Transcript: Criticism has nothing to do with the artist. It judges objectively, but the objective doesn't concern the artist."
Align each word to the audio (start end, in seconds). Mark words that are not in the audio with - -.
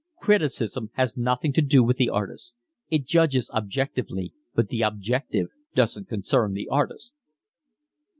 Criticism 0.17 0.89
has 0.95 1.15
nothing 1.15 1.53
to 1.53 1.61
do 1.61 1.83
with 1.83 1.97
the 1.97 2.09
artist. 2.09 2.55
It 2.89 3.05
judges 3.05 3.51
objectively, 3.51 4.33
but 4.55 4.69
the 4.69 4.81
objective 4.81 5.49
doesn't 5.75 6.09
concern 6.09 6.53
the 6.53 6.67
artist." 6.69 7.13